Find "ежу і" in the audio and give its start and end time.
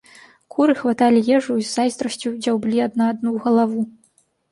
1.37-1.65